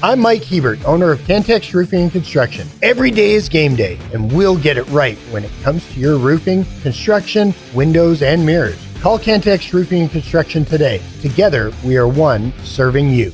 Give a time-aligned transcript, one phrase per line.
[0.00, 2.68] I'm Mike Hebert, owner of Cantex Roofing and Construction.
[2.82, 6.18] Every day is game day, and we'll get it right when it comes to your
[6.18, 8.78] roofing, construction, windows, and mirrors.
[9.00, 11.02] Call Cantex Roofing and Construction today.
[11.20, 13.32] Together, we are one serving you.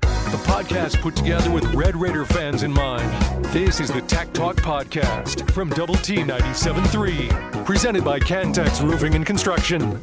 [0.00, 3.44] The podcast put together with Red Raider fans in mind.
[3.52, 9.24] This is the Tech Talk Podcast from Double T 97.3, presented by Cantex Roofing and
[9.24, 10.00] Construction.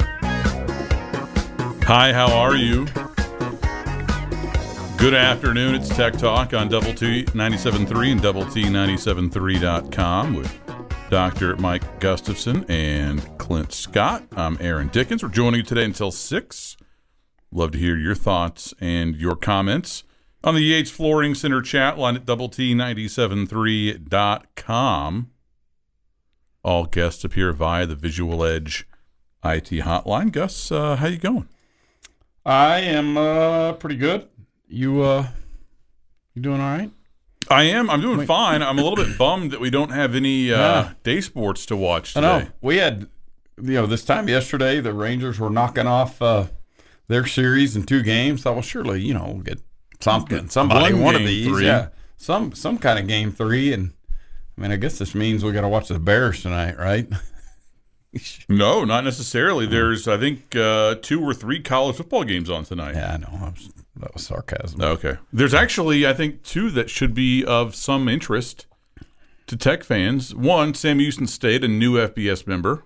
[1.83, 2.87] Hi, how are you?
[4.97, 5.75] Good afternoon.
[5.75, 10.59] It's Tech Talk on Double T 97.3 and Double T 97.3.com with
[11.09, 11.55] Dr.
[11.57, 14.23] Mike Gustafson and Clint Scott.
[14.35, 15.21] I'm Aaron Dickens.
[15.21, 16.77] We're joining you today until 6.
[17.51, 20.03] Love to hear your thoughts and your comments
[20.43, 25.29] on the Yates Flooring Center chat line at double T 97.3.com.
[26.63, 28.87] All guests appear via the Visual Edge
[29.43, 30.31] IT hotline.
[30.31, 31.47] Gus, uh, how you going?
[32.43, 34.27] I am uh, pretty good.
[34.67, 35.27] You uh,
[36.33, 36.91] you doing all right?
[37.49, 37.89] I am.
[37.89, 38.27] I'm doing Wait.
[38.27, 38.63] fine.
[38.63, 40.93] I'm a little bit bummed that we don't have any uh, Yeah.
[41.03, 42.45] day sports to watch I today.
[42.45, 43.07] know we had
[43.61, 46.47] you know this time yesterday the Rangers were knocking off uh,
[47.07, 48.41] their series in two games.
[48.41, 49.61] Thought well surely you know we'll get
[49.99, 51.65] something somebody One one, of these three.
[51.65, 53.93] yeah some some kind of game three and
[54.57, 57.07] I mean I guess this means we got to watch the Bears tonight right?
[58.47, 59.65] No, not necessarily.
[59.65, 62.95] There's, I think, uh, two or three college football games on tonight.
[62.95, 64.81] yeah I know I was, that was sarcasm.
[64.81, 65.17] Okay.
[65.31, 68.65] There's actually, I think, two that should be of some interest
[69.47, 70.33] to Tech fans.
[70.35, 72.83] One, Sam Houston State, a new FBS member.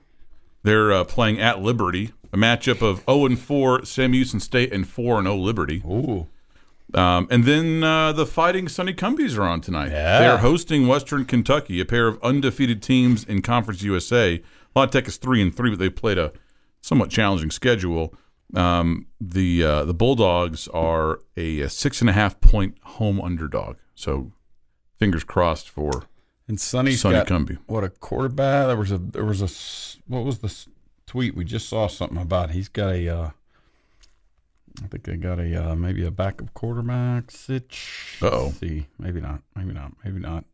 [0.63, 4.87] They're uh, playing at Liberty, a matchup of 0 and 4 Sam Houston State and
[4.87, 5.81] 4 and 0 Liberty.
[5.85, 6.27] Ooh
[6.93, 9.91] Um, and then uh, the Fighting Sonny Cumbies are on tonight.
[9.91, 10.19] Yeah.
[10.19, 14.41] They're hosting Western Kentucky, a pair of undefeated teams in Conference USA.
[14.75, 16.33] La Tech is three and three, but they played a
[16.81, 18.13] somewhat challenging schedule.
[18.55, 23.77] Um, the uh, the Bulldogs are a, six and a half point home underdog.
[23.95, 24.31] So
[24.97, 26.05] fingers crossed for
[26.47, 27.59] and Sonny got Cumbie.
[27.67, 28.67] what a quarterback.
[28.67, 30.67] There was a there was a what was the
[31.05, 32.51] tweet we just saw something about?
[32.51, 33.29] He's got a uh,
[34.83, 37.31] I think they got a uh, maybe a backup quarterback
[38.21, 38.51] Uh-oh.
[38.51, 40.45] see, maybe not, maybe not, maybe not.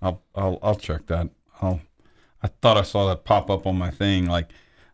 [0.00, 1.28] I'll I'll I'll check that.
[1.60, 1.80] I'll.
[2.42, 4.26] I thought I saw that pop up on my thing.
[4.26, 4.50] Like,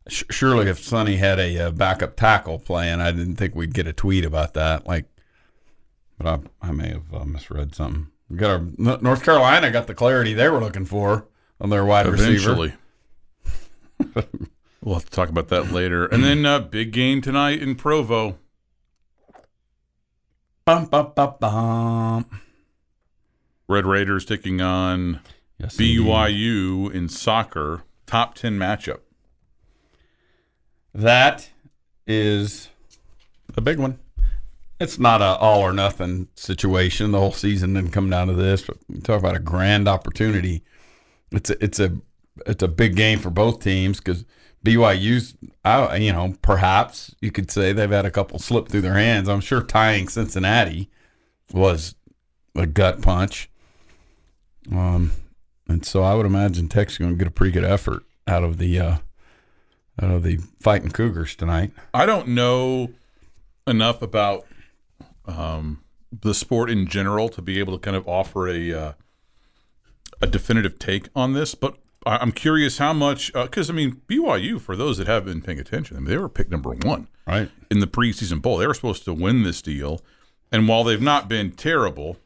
[0.08, 3.92] surely if Sonny had a uh, backup tackle playing, I didn't think we'd get a
[3.92, 4.86] tweet about that.
[4.86, 5.06] Like,
[6.18, 8.08] but I I may have uh, misread something.
[8.28, 11.26] We got our North Carolina got the clarity they were looking for
[11.60, 12.32] on their wide receiver.
[12.32, 12.74] eventually.
[14.82, 16.06] we'll have to talk about that later.
[16.06, 18.38] And then uh, big game tonight in Provo.
[20.64, 22.26] Bum, bum, bum, bum.
[23.68, 25.20] Red Raiders taking on
[25.58, 26.00] Yes, indeed.
[26.00, 27.84] BYU in soccer.
[28.06, 29.00] Top ten matchup.
[30.96, 31.50] That
[32.06, 32.70] is
[33.54, 33.98] a big one.
[34.80, 37.10] It's not a all or nothing situation.
[37.10, 40.62] The whole season didn't come down to this, but talk about a grand opportunity.
[41.30, 41.98] It's a, it's a
[42.46, 44.24] it's a big game for both teams because
[44.64, 45.36] BYU's,
[45.66, 49.28] I, you know, perhaps you could say they've had a couple slip through their hands.
[49.28, 50.88] I'm sure tying Cincinnati
[51.52, 51.94] was
[52.54, 53.50] a gut punch.
[54.72, 55.12] Um,
[55.68, 58.56] and so I would imagine Tech's going to get a pretty good effort out of
[58.56, 58.96] the uh,
[59.98, 61.72] of the fighting Cougars tonight.
[61.94, 62.90] I don't know
[63.66, 64.46] enough about
[65.26, 68.92] um, the sport in general to be able to kind of offer a uh,
[70.20, 71.76] a definitive take on this, but
[72.06, 75.96] I'm curious how much because I mean BYU for those that have been paying attention,
[75.96, 77.50] I mean they were picked number one Right.
[77.70, 78.58] in the preseason bowl.
[78.58, 80.00] They were supposed to win this deal,
[80.52, 82.18] and while they've not been terrible,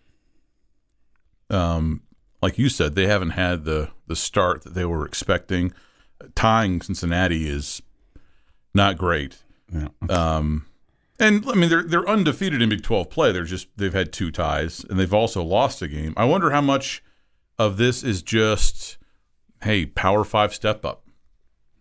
[1.48, 2.02] um,
[2.42, 5.72] like you said, they haven't had the the start that they were expecting.
[6.34, 7.82] Tying Cincinnati is
[8.74, 9.38] not great.
[9.72, 9.88] Yeah.
[10.08, 10.66] Um,
[11.18, 13.32] and I mean they're they're undefeated in Big Twelve play.
[13.32, 16.14] They're just they've had two ties and they've also lost a game.
[16.16, 17.02] I wonder how much
[17.58, 18.96] of this is just
[19.62, 21.04] hey Power Five step up.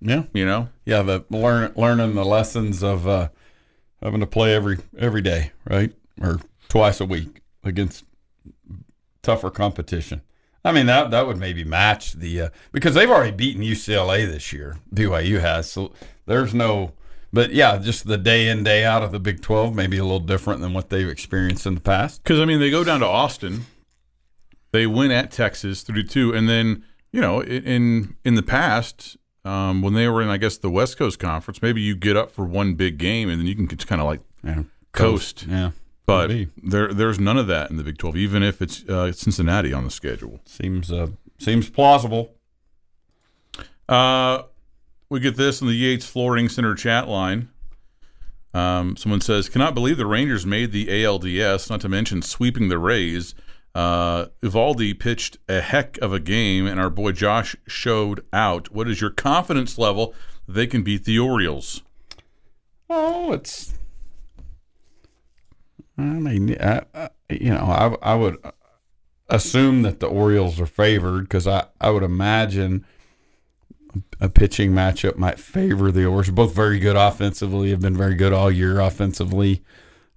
[0.01, 0.23] Yeah.
[0.33, 1.01] You know, Yeah.
[1.01, 3.29] The learn learning the lessons of uh,
[4.01, 6.39] having to play every every day, right, or
[6.69, 8.05] twice a week against
[9.21, 10.21] tougher competition.
[10.65, 14.51] I mean that that would maybe match the uh, because they've already beaten UCLA this
[14.51, 14.77] year.
[14.93, 15.93] BYU has, so
[16.25, 16.93] there's no.
[17.31, 20.19] But yeah, just the day in day out of the Big Twelve maybe a little
[20.19, 22.23] different than what they've experienced in the past.
[22.23, 23.65] because I mean they go down to Austin,
[24.71, 29.15] they win at Texas three two, and then you know in in, the past.
[29.45, 32.29] Um, when they were in, I guess, the West Coast Conference, maybe you get up
[32.29, 34.63] for one big game and then you can just kind of like Yeah.
[34.91, 35.45] coast.
[35.47, 35.71] Yeah.
[36.09, 36.69] But Could be.
[36.69, 39.83] there, there's none of that in the Big 12, even if it's uh, Cincinnati on
[39.83, 40.39] the schedule.
[40.43, 42.33] Seems uh, seems plausible.
[43.87, 44.41] Uh,
[45.09, 47.49] we get this in the Yates Flooring Center chat line.
[48.55, 51.69] Um, someone says, "Cannot believe the Rangers made the ALDS.
[51.69, 53.35] Not to mention sweeping the Rays.
[53.75, 58.71] Uh, Eovaldi pitched a heck of a game, and our boy Josh showed out.
[58.71, 60.15] What is your confidence level
[60.47, 61.83] that they can beat the Orioles?"
[62.89, 63.75] Oh, it's.
[65.99, 68.37] I mean, I, I, you know, I, I would
[69.29, 72.85] assume that the Orioles are favored because I, I would imagine
[74.19, 76.29] a pitching matchup might favor the Orioles.
[76.29, 79.63] Both very good offensively, have been very good all year offensively.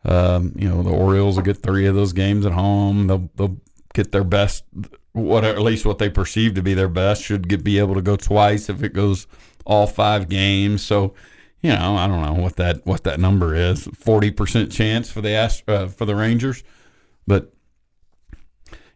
[0.05, 3.07] Um, you know, the Orioles will get three of those games at home.
[3.07, 3.57] They'll they'll
[3.95, 4.65] get their best,
[5.13, 7.23] what at least what they perceive to be their best.
[7.23, 9.27] Should get be able to go twice if it goes
[9.65, 10.83] all five games.
[10.83, 11.15] So,
[11.63, 13.89] you know, I don't know what that what that number is.
[13.95, 16.63] Forty percent chance for the Ast- uh, for the Rangers,
[17.27, 17.53] but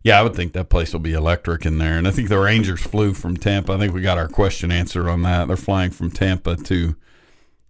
[0.02, 1.98] yeah, I would think that place will be electric in there.
[1.98, 3.72] And I think the Rangers flew from Tampa.
[3.72, 5.48] I think we got our question answered on that.
[5.48, 6.94] They're flying from Tampa to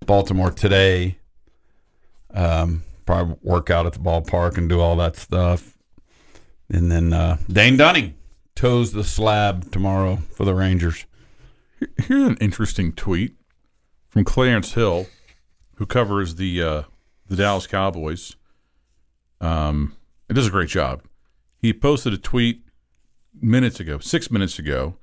[0.04, 1.18] Baltimore today.
[2.34, 5.78] Um, probably work out at the ballpark and do all that stuff.
[6.68, 8.16] And then uh, Dane Dunning
[8.54, 11.06] toes the slab tomorrow for the Rangers.
[11.96, 13.34] Here's an interesting tweet
[14.16, 15.08] from Clarence Hill,
[15.74, 16.82] who covers the uh,
[17.28, 18.34] the Dallas Cowboys.
[19.42, 19.94] Um,
[20.30, 21.02] it does a great job.
[21.58, 22.62] He posted a tweet
[23.38, 24.96] minutes ago, six minutes ago,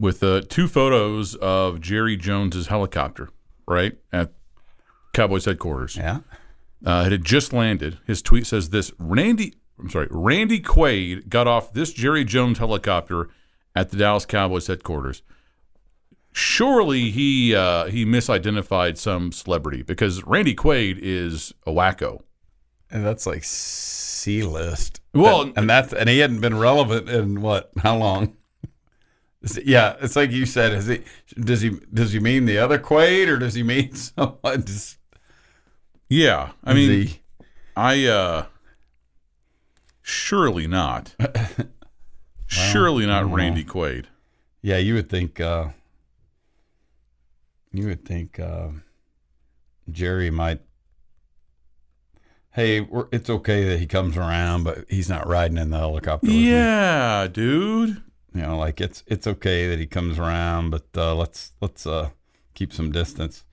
[0.00, 3.28] with uh, two photos of Jerry Jones's helicopter,
[3.68, 4.32] right at
[5.12, 5.94] Cowboys headquarters.
[5.94, 6.22] Yeah.
[6.84, 7.98] Uh, it had just landed.
[8.04, 13.28] His tweet says this: Randy, I'm sorry, Randy Quaid got off this Jerry Jones helicopter
[13.76, 15.22] at the Dallas Cowboys headquarters.
[16.38, 22.20] Surely he uh, he misidentified some celebrity because Randy Quaid is a wacko.
[22.90, 25.00] And that's like C list.
[25.14, 27.70] Well, and, and that's and he hadn't been relevant in what?
[27.82, 28.36] How long?
[29.64, 30.72] Yeah, it's like you said.
[30.74, 31.04] Is he
[31.40, 34.62] does he does he mean the other Quaid or does he mean someone?
[34.66, 34.98] Just,
[36.10, 37.20] Yeah, I mean, he-
[37.74, 38.46] I uh
[40.02, 41.14] surely not.
[42.46, 44.04] surely not Randy Quaid.
[44.60, 45.40] yeah, you would think.
[45.40, 45.68] uh
[47.76, 48.68] You would think uh,
[49.90, 50.60] Jerry might.
[52.52, 56.30] Hey, we're, it's okay that he comes around, but he's not riding in the helicopter.
[56.30, 58.02] Yeah, dude.
[58.34, 62.10] you know like it's it's okay that he comes around but uh let's let's uh
[62.54, 63.44] keep some distance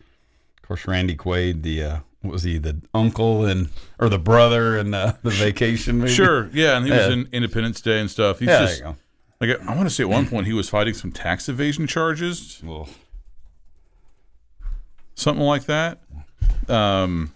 [0.58, 4.94] of course randy quaid the uh was he the uncle and or the brother in
[4.94, 7.14] uh, the vacation movie Sure, yeah, and he was Yeah.
[7.14, 8.40] in Independence Day and stuff.
[8.40, 8.84] He's yeah just
[9.42, 12.62] like I want to say at one point he was fighting some tax evasion charges,
[12.64, 12.88] Well,
[15.16, 16.00] something like that.
[16.68, 17.32] Um,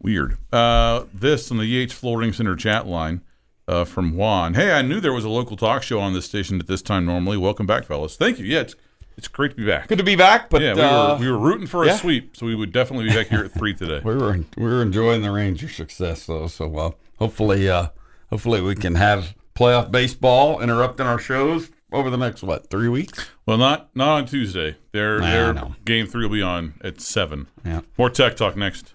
[0.00, 0.36] weird.
[0.52, 3.22] Uh, this on the Yates Flooring Center chat line
[3.68, 4.54] uh, from Juan.
[4.54, 7.04] Hey, I knew there was a local talk show on this station at this time.
[7.04, 8.16] Normally, welcome back, fellas.
[8.16, 8.46] Thank you.
[8.46, 8.74] Yeah, it's
[9.16, 9.88] it's great to be back.
[9.88, 11.96] good to be back but Yeah, we uh, were we were rooting for a yeah.
[11.96, 14.00] sweep, so we would definitely be back here at three today.
[14.04, 17.88] we were we were enjoying the ranger success though so uh hopefully uh
[18.30, 23.28] hopefully we can have playoff baseball interrupting our shows over the next what three weeks
[23.46, 24.76] Well, not not on Tuesday.
[24.92, 25.74] Their Nah, their know.
[25.84, 27.46] game three will be on at seven.
[27.64, 28.94] yeah More tech talk next.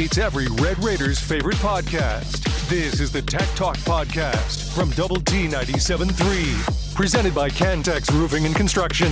[0.00, 2.44] It's every Red Raiders favorite podcast.
[2.68, 6.94] This is the Tech Talk Podcast from Double T 97.3.
[6.94, 9.08] Presented by Cantex Roofing and Construction.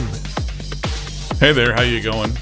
[1.40, 2.32] Hey there, how you going?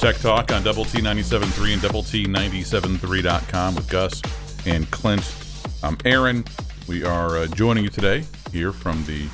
[0.00, 4.22] Tech Talk on Double T 97.3 and Double T 97.3.com with Gus
[4.64, 5.36] and Clint.
[5.82, 6.42] I'm Aaron.
[6.88, 9.28] We are uh, joining you today here from the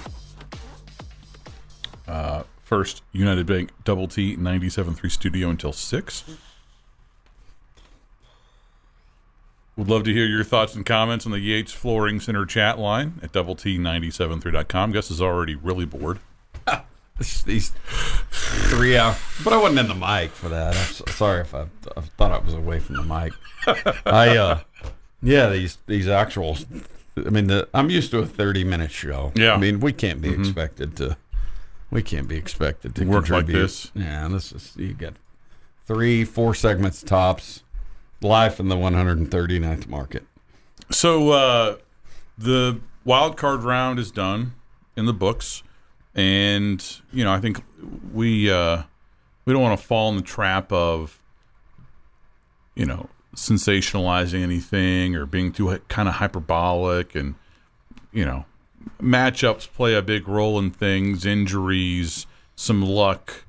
[2.09, 6.25] uh, first United Bank Double T 97.3 studio until 6.
[9.77, 13.21] Would love to hear your thoughts and comments on the Yates Flooring Center chat line
[13.23, 14.91] at double T973.com.
[14.91, 16.19] Gus is already really bored.
[17.19, 17.73] These
[18.31, 19.17] three hours.
[19.43, 20.77] But I wasn't in the mic for that.
[20.77, 23.33] I'm so, sorry if I, I thought I was away from the mic.
[24.07, 24.61] I uh,
[25.23, 26.59] yeah, these these actual.
[27.17, 29.33] I mean, the, I'm used to a 30 minute show.
[29.35, 29.55] Yeah.
[29.55, 31.17] I mean, we can't be expected to.
[31.91, 33.91] We can't be expected to Work like this.
[33.95, 35.15] Yeah, this is you get
[35.87, 37.63] three, four segments tops,
[38.21, 40.25] live in the 139th market.
[40.91, 41.77] So uh,
[42.37, 44.53] the wild card round is done
[44.97, 45.63] in the books,
[46.17, 47.63] and you know I think
[48.13, 48.83] we uh,
[49.45, 51.21] we don't want to fall in the trap of
[52.75, 57.35] you know sensationalizing anything or being too kind of hyperbolic, and
[58.13, 58.47] you know
[59.01, 63.45] matchups play a big role in things, injuries, some luck,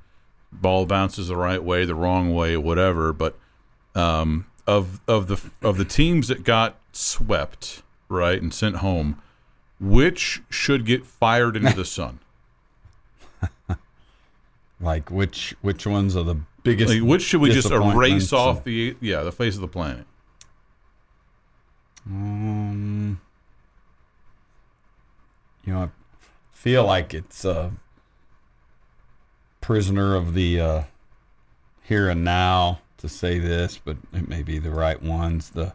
[0.52, 3.40] ball bounces the right way, the wrong way, whatever, but
[3.96, 9.22] um, of of the of the teams that got swept, right, and sent home,
[9.80, 12.20] which should get fired into the sun?
[14.80, 16.94] Like which which ones are the biggest?
[16.94, 20.06] Like, which should we just erase off the yeah the face of the planet?
[22.06, 23.20] Um,
[25.66, 25.90] you know, I
[26.52, 27.72] feel like it's a
[29.62, 30.84] prisoner of the uh,
[31.82, 35.50] here and now to say this, but it may be the right ones.
[35.50, 35.74] The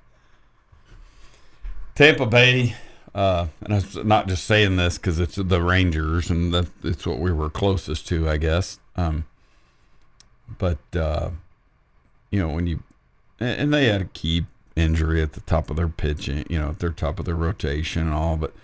[1.96, 2.76] Tampa Bay,
[3.14, 7.18] uh, and I'm not just saying this because it's the Rangers and that it's what
[7.18, 8.78] we were closest to, I guess.
[8.96, 9.26] Um,
[10.58, 11.30] but uh,
[12.30, 12.82] you know when you
[13.38, 16.70] and and they had a key injury at the top of their pitching, you know,
[16.70, 18.54] at their top of their rotation and all, but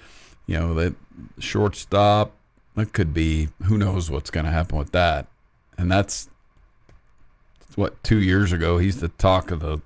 [0.46, 0.94] you know that
[1.38, 2.32] shortstop
[2.74, 5.26] that could be who knows what's going to happen with that,
[5.76, 6.30] and that's
[7.74, 9.78] what two years ago he's the talk of the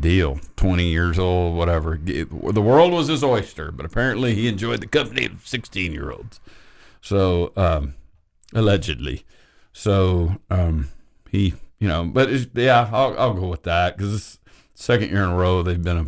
[0.00, 0.40] deal.
[0.56, 1.96] Twenty years old, whatever.
[1.96, 6.40] The world was his oyster, but apparently he enjoyed the company of sixteen year olds.
[7.00, 7.94] So um,
[8.54, 9.24] allegedly,
[9.72, 10.88] so um,
[11.30, 14.38] he, you know, but yeah, I'll, I'll go with that because
[14.74, 16.06] second year in a row they've been a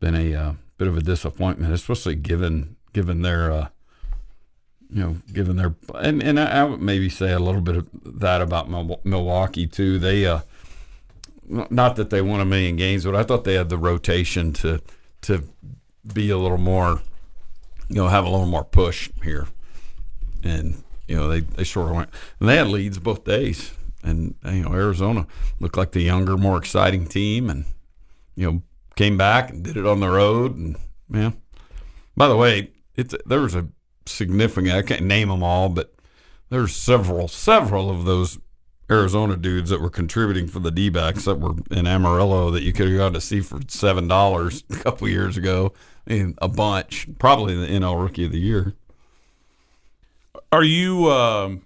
[0.00, 3.68] been a uh, bit of a disappointment, especially given given their uh,
[4.90, 7.88] you know given their and and I, I would maybe say a little bit of
[7.92, 8.68] that about
[9.04, 9.98] Milwaukee too.
[9.98, 10.40] They uh,
[11.48, 14.80] not that they won a million games, but I thought they had the rotation to
[15.22, 15.44] to
[16.12, 17.02] be a little more,
[17.88, 19.46] you know, have a little more push here,
[20.42, 24.34] and you know they they sort of went and they had leads both days, and
[24.44, 25.26] you know Arizona
[25.60, 27.64] looked like the younger, more exciting team, and
[28.34, 28.62] you know
[28.96, 30.76] came back and did it on the road, and
[31.10, 31.32] yeah.
[32.16, 33.68] By the way, it's there was a
[34.06, 34.74] significant.
[34.74, 35.94] I can't name them all, but
[36.50, 38.38] there's several several of those
[38.90, 42.72] Arizona dudes that were contributing for the D backs that were in Amarillo that you
[42.72, 45.72] could have gone to see for seven dollars a couple years ago.
[46.06, 48.74] I mean, a bunch, probably the NL Rookie of the Year.
[50.50, 51.62] Are you, um,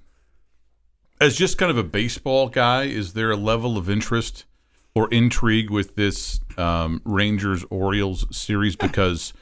[1.21, 4.45] as just kind of a baseball guy, is there a level of interest
[4.95, 8.75] or intrigue with this um, Rangers Orioles series?
[8.75, 9.33] Because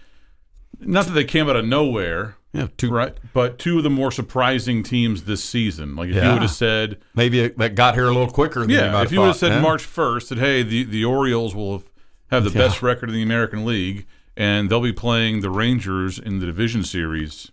[0.80, 3.16] not that they came out of nowhere, Yeah, two right?
[3.33, 5.95] But two of the more surprising teams this season.
[5.95, 8.61] Like if you would have said, Maybe it, that got here a little quicker.
[8.61, 9.61] Than yeah, if you would have said yeah.
[9.61, 11.90] March first, that hey, the the Orioles will have,
[12.30, 12.66] have the Yeah.
[12.66, 16.83] best record in the American League, and they'll be playing the Rangers in the division
[16.83, 17.52] series.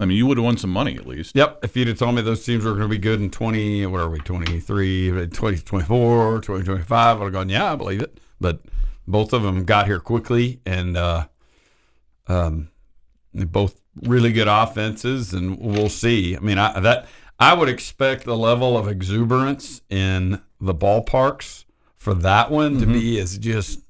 [0.00, 1.34] I mean, you would have won some money at least.
[1.34, 1.58] Yep.
[1.64, 4.00] If you'd have told me those teams were going to be good in 20, what
[4.00, 8.20] are we, 23, 2024, 2025, I would have gone, yeah, I believe it.
[8.40, 8.60] But
[9.08, 11.26] both of them got here quickly and uh,
[12.28, 12.70] um,
[13.34, 16.36] both really good offenses, and we'll see.
[16.36, 17.06] I mean, I, that
[17.38, 21.64] I would expect the level of exuberance in the ballparks
[21.96, 23.22] for that one to be mm-hmm.
[23.22, 23.80] is just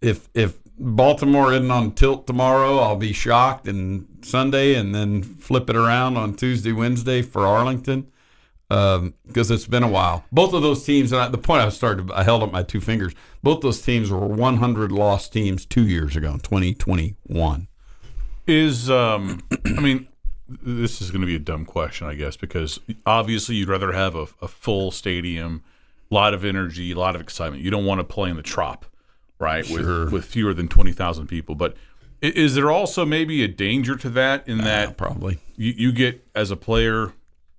[0.00, 5.70] if if Baltimore isn't on tilt tomorrow, I'll be shocked and Sunday, and then flip
[5.70, 8.12] it around on Tuesday, Wednesday for Arlington
[8.72, 10.24] um, because it's been a while.
[10.32, 12.80] Both of those teams, and I, the point I started, I held up my two
[12.80, 13.12] fingers.
[13.42, 17.68] Both those teams were 100 lost teams two years ago, in 2021.
[18.46, 20.08] Is um, I mean,
[20.48, 24.16] this is going to be a dumb question, I guess, because obviously you'd rather have
[24.16, 25.62] a, a full stadium,
[26.10, 27.62] a lot of energy, a lot of excitement.
[27.62, 28.84] You don't want to play in the trop,
[29.38, 29.64] right?
[29.64, 30.04] Sure.
[30.06, 31.54] With with fewer than twenty thousand people.
[31.54, 31.76] But
[32.22, 35.38] i- is there also maybe a danger to that in that Probably.
[35.56, 37.12] you, you get as a player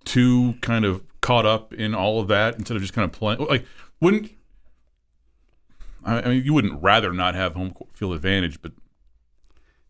[0.04, 3.40] too kind of caught up in all of that instead of just kind of playing
[3.46, 3.66] like
[4.02, 4.30] wouldn't
[6.04, 8.74] I I mean you wouldn't rather not have home court field advantage, but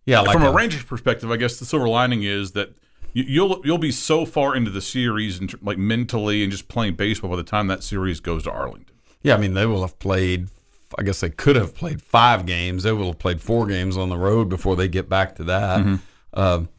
[0.06, 2.76] Yeah, like from a, a- Rangers perspective, I guess the silver lining is that
[3.14, 6.96] you, you'll you'll be so far into the series and like mentally and just playing
[6.96, 8.96] baseball by the time that series goes to Arlington.
[9.22, 10.50] Yeah, I mean, they will have played.
[10.98, 12.84] I guess they could have played five games.
[12.84, 16.00] They will have played four games on the road before they get back to that.
[16.36, 16.70] Um,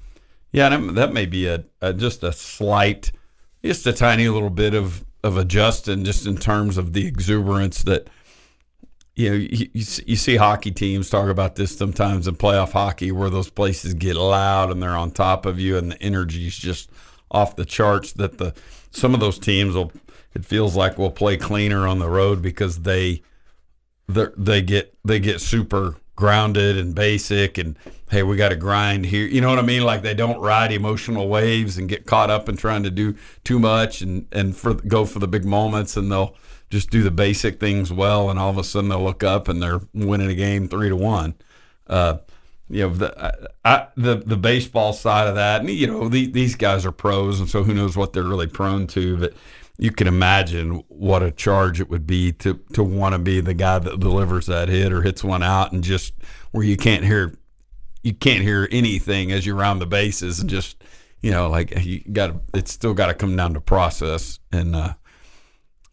[0.52, 3.11] yeah, that, that may be a, a just a slight,
[3.64, 8.09] just a tiny little bit of of adjusting, just in terms of the exuberance that
[9.16, 9.37] you know.
[9.37, 13.94] You, you, see- hockey teams talk about this sometimes in playoff hockey, where those places
[13.94, 16.90] get loud and they're on top of you, and the energy's just
[17.30, 18.12] off the charts.
[18.12, 18.54] That the
[18.90, 19.92] some of those teams will.
[20.35, 23.23] It feels like will play cleaner on the road because they
[24.09, 27.76] they get they get super grounded and basic and
[28.11, 30.71] hey we got to grind here you know what i mean like they don't ride
[30.71, 34.75] emotional waves and get caught up in trying to do too much and and for
[34.75, 36.37] go for the big moments and they'll
[36.75, 39.62] just do the basic things well and all of a sudden they'll look up and
[39.62, 41.35] they're winning a game three to one.
[41.87, 42.19] Uh
[42.69, 46.57] you know the I, the the baseball side of that and you know the, these
[46.57, 49.35] guys are pros and so who knows what they're really prone to but
[49.76, 53.54] you can imagine what a charge it would be to to want to be the
[53.54, 56.14] guy that delivers that hit or hits one out and just
[56.52, 57.37] where you can't hear
[58.02, 60.83] you can't hear anything as you round the bases and just
[61.21, 64.95] you know like you got it's still got to come down to process and uh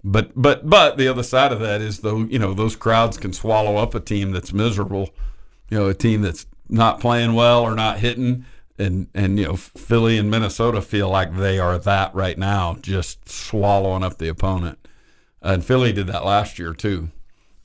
[0.04, 3.34] but but but the other side of that is though you know those crowds can
[3.34, 5.10] swallow up a team that's miserable
[5.70, 8.46] you know a team that's not playing well or not hitting
[8.78, 13.30] and and you know Philly and Minnesota feel like they are that right now just
[13.30, 14.88] swallowing up the opponent
[15.42, 17.10] and Philly did that last year too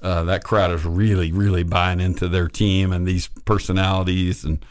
[0.00, 4.64] uh, that crowd is really, really buying into their team and these personalities, and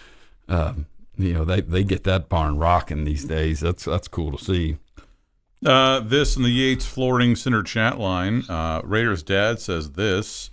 [0.48, 0.86] um,
[1.18, 3.60] you know they, they get that barn rocking these days.
[3.60, 4.78] That's that's cool to see.
[5.66, 8.44] Uh, this in the Yates Flooring Center chat line.
[8.48, 10.50] Uh, Raiders dad says this.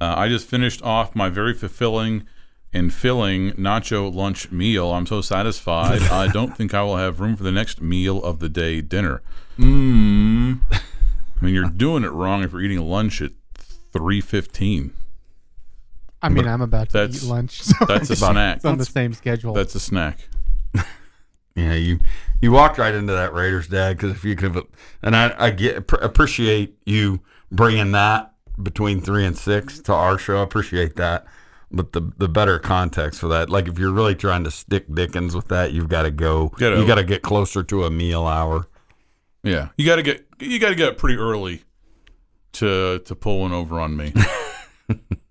[0.00, 2.26] Uh, I just finished off my very fulfilling
[2.72, 4.92] and filling nacho lunch meal.
[4.92, 6.02] I'm so satisfied.
[6.02, 9.22] I don't think I will have room for the next meal of the day dinner.
[9.58, 10.60] Mmm.
[10.72, 13.32] I mean, you're doing it wrong if you're eating lunch at
[13.92, 14.92] three fifteen.
[16.22, 17.62] I mean, I'm about to That's- eat lunch.
[17.62, 18.56] So That's a snack.
[18.56, 19.54] It's on the same schedule.
[19.54, 20.28] That's a snack.
[21.54, 22.00] Yeah, you
[22.40, 24.66] you walked right into that Raiders dad because if you could, have,
[25.02, 30.38] and I I get appreciate you bringing that between three and six to our show.
[30.38, 31.26] I appreciate that,
[31.70, 35.34] but the the better context for that, like if you're really trying to stick Dickens
[35.34, 36.48] with that, you've got to go.
[36.58, 38.66] Get you got to get closer to a meal hour.
[39.42, 41.64] Yeah, you got to get you got to get up pretty early
[42.52, 44.12] to to pull one over on me.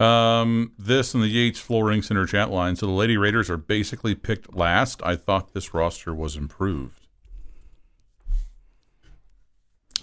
[0.00, 2.76] um, this and the Yates Flooring Center chat line.
[2.76, 5.02] So the Lady Raiders are basically picked last.
[5.04, 7.06] I thought this roster was improved.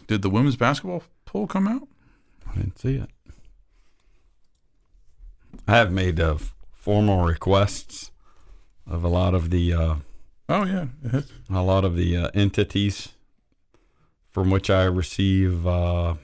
[0.08, 1.88] Did the women's basketball poll come out?
[2.50, 3.10] I didn't see it.
[5.68, 6.38] I have made uh,
[6.72, 8.12] formal requests
[8.86, 9.96] of a lot of the uh,
[10.50, 10.86] Oh yeah,
[11.50, 13.10] a lot of the uh, entities
[14.30, 16.16] from which I receive uh,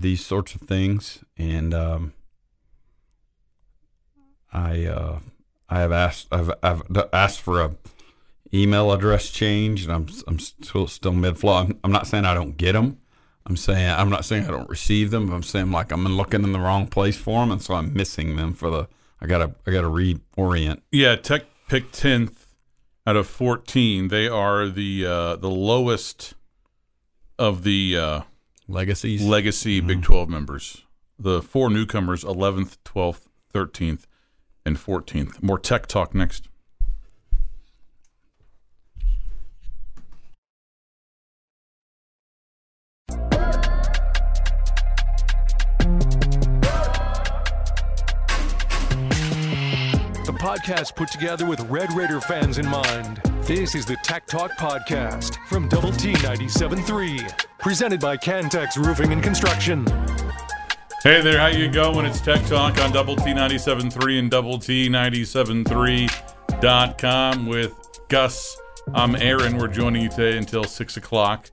[0.00, 2.12] these sorts of things, and um,
[4.52, 5.18] I uh,
[5.68, 6.82] I have asked I've, I've
[7.12, 7.76] asked for a
[8.52, 11.54] email address change, and I'm I'm still still mid flow.
[11.54, 12.98] I'm, I'm not saying I don't get them.
[13.46, 15.32] I'm saying I'm not saying I don't receive them.
[15.32, 18.36] I'm saying like I'm looking in the wrong place for them, and so I'm missing
[18.36, 18.88] them for the.
[19.20, 20.80] I gotta I gotta reorient.
[20.90, 22.46] Yeah, Tech picked tenth
[23.06, 24.08] out of fourteen.
[24.08, 26.34] They are the uh, the lowest
[27.38, 28.20] of the uh,
[28.66, 29.22] Legacies.
[29.22, 29.88] legacy mm-hmm.
[29.88, 30.84] Big Twelve members.
[31.18, 34.06] The four newcomers: eleventh, twelfth, thirteenth,
[34.64, 35.42] and fourteenth.
[35.42, 36.48] More tech talk next.
[50.44, 53.16] Podcast put together with Red Raider fans in mind.
[53.44, 59.22] This is the Tech Talk Podcast from Double T 97.3, presented by Cantex Roofing and
[59.22, 59.86] Construction.
[61.02, 62.04] Hey there, how you going?
[62.04, 67.72] It's Tech Talk on Double T 97.3 and Double T 97.3.com with
[68.08, 68.60] Gus.
[68.92, 69.56] I'm Aaron.
[69.56, 71.50] We're joining you today until 6 o'clock.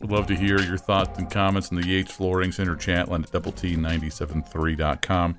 [0.00, 3.24] We'd love to hear your thoughts and comments in the Yates Flooring Center chat line
[3.24, 5.36] at Double T 97.3.com.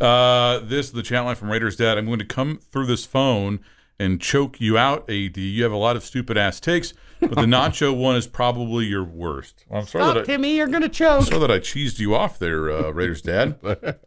[0.00, 1.98] Uh, this is the chat line from Raiders Dad.
[1.98, 3.60] I'm going to come through this phone
[3.98, 5.36] and choke you out, AD.
[5.36, 9.04] You have a lot of stupid ass takes, but the nacho one is probably your
[9.04, 9.64] worst.
[9.70, 11.24] I'm sorry that I, Timmy, you're gonna choke.
[11.26, 13.58] sorry that I cheesed you off there, uh, Raiders Dad.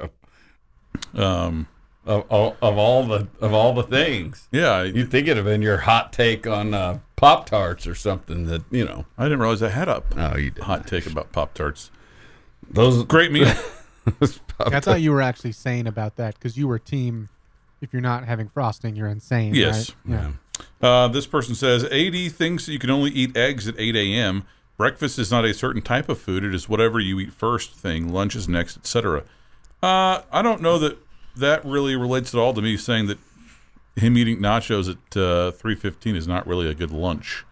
[1.14, 1.68] Um,
[2.06, 4.48] of, of, of all the of all the things.
[4.52, 8.46] yeah, You'd think it'd have been your hot take on uh, Pop Tarts or something
[8.46, 9.06] that you know.
[9.18, 10.02] I didn't realize I had a
[10.38, 10.64] you did.
[10.64, 11.92] hot take about Pop Tarts.
[12.70, 13.52] Those Great meal.
[14.60, 17.30] I thought you were actually saying about that because you were team.
[17.82, 19.54] If you're not having frosting, you're insane.
[19.54, 19.92] Yes.
[20.06, 20.18] Right?
[20.18, 20.32] Yeah.
[20.82, 24.46] Uh, this person says AD thinks that you can only eat eggs at 8 a.m.
[24.78, 26.44] Breakfast is not a certain type of food.
[26.44, 28.12] It is whatever you eat first thing.
[28.12, 29.24] Lunch is next, etc.
[29.84, 30.98] Uh, I don't know that
[31.36, 33.20] that really relates at all to me saying that
[33.96, 37.46] him eating nachos at uh, 3:15 is not really a good lunch.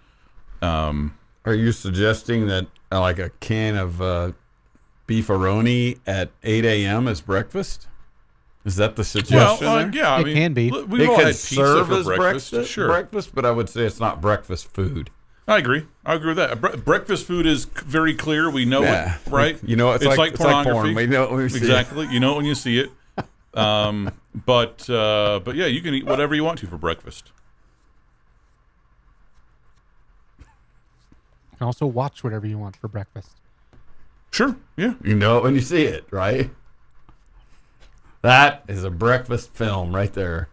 [0.62, 4.32] Um, Are you suggesting that uh, like a can of uh,
[5.08, 7.08] beefaroni at 8 a.m.
[7.08, 7.88] as breakfast?
[8.66, 9.68] Is that the well, suggestion?
[9.68, 9.92] uh, there?
[9.94, 10.72] yeah, I It mean, can be.
[10.72, 12.52] We've it all could had pizza serve for as breakfast.
[12.52, 15.10] breakfast, Sure, breakfast, but I would say it's not breakfast food.
[15.46, 15.86] I agree.
[16.06, 16.62] I agree with that.
[16.62, 18.50] Bre- breakfast food is c- very clear.
[18.50, 19.16] We know Yeah.
[19.16, 19.60] it, right?
[19.62, 20.96] You know, it's, like, it's like porn.
[20.96, 21.64] We know it when we see it.
[21.64, 22.08] exactly.
[22.08, 22.92] You know it when you see it.
[23.54, 24.10] Um,
[24.46, 27.34] but uh, but yeah, you can eat whatever you want to for breakfast.
[31.52, 33.36] You can also watch whatever you want for breakfast.
[34.34, 34.58] Sure.
[34.78, 34.96] Yeah.
[35.04, 36.50] You know it when you see it, right?
[38.24, 40.50] That is a breakfast film right there.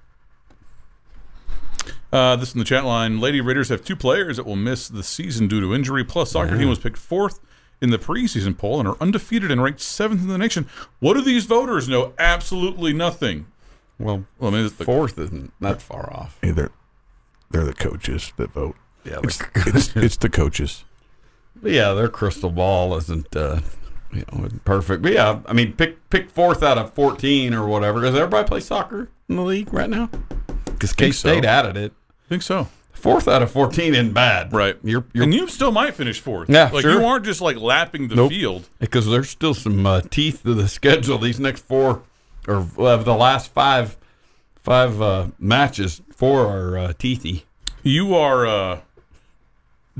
[2.12, 3.20] Uh, this in the chat line.
[3.20, 6.04] Lady Raiders have two players that will miss the season due to injury.
[6.04, 7.40] Plus, soccer team was picked fourth
[7.80, 10.68] in the preseason poll and are undefeated and ranked seventh in the nation.
[10.98, 12.12] What do these voters know?
[12.18, 13.46] Absolutely nothing.
[13.98, 16.36] Well, Well, I mean, the- fourth isn't that far off.
[16.42, 16.72] Hey, they're
[17.50, 18.76] they're the coaches that vote.
[19.04, 20.84] Yeah, It's it's, it's the coaches.
[21.62, 23.60] But yeah, their crystal ball isn't uh,
[24.12, 25.02] you know perfect.
[25.02, 28.00] But yeah, I mean, pick pick fourth out of fourteen or whatever.
[28.00, 30.08] Does everybody play soccer in the league right now?
[30.66, 31.28] Because K Think so.
[31.30, 31.92] State added it.
[32.26, 32.68] I think so.
[32.92, 34.76] Fourth out of fourteen isn't bad, Right.
[34.82, 36.50] You're you're and you still might finish fourth.
[36.50, 36.92] Yeah, like sure.
[37.00, 38.30] you aren't just like lapping the Nope.
[38.30, 38.68] field.
[38.78, 41.16] because there's still some uh, teeth to the schedule.
[41.18, 42.02] These next four
[42.46, 43.96] or of the last five
[44.56, 47.44] five uh, matches, four are uh, teethy.
[47.82, 48.82] You are.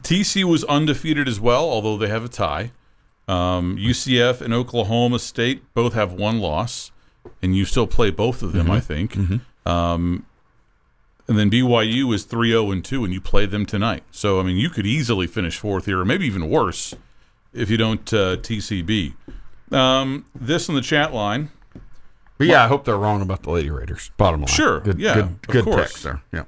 [0.03, 2.73] TC was undefeated as well, although they have a tie.
[3.29, 6.91] Um, UCF and Oklahoma State both have one loss,
[7.43, 8.73] and you still play both of them, Mm-hmm.
[8.73, 9.17] I think.
[9.67, 10.27] Um,
[11.29, 14.03] and then BYU is 3 0 and 2, and you play them tonight.
[14.11, 16.95] So, I mean, you could easily finish fourth here, or maybe even worse
[17.53, 19.15] if you don't uh, TCB.
[19.71, 21.51] Um, this in the chat line.
[22.39, 24.11] But yeah, I hope they're wrong about the Lady Raiders.
[24.17, 25.77] Bottom line, Sure, good, yeah, good, of good course.
[25.83, 26.23] text there.
[26.33, 26.45] Yeah.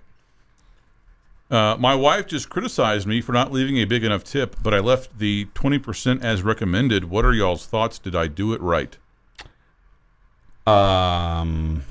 [1.52, 4.78] Uh, my wife just criticized me for not leaving a big enough tip, but I
[4.78, 7.10] left the 20% as recommended.
[7.10, 7.98] What are y'all's thoughts?
[7.98, 8.96] Did I do it right?
[10.66, 11.84] Um,